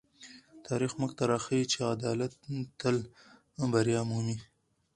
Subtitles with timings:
[0.67, 2.31] تاریخ موږ ته راښيي چې عدالت
[2.79, 2.95] تل
[3.73, 4.37] بریا مومي.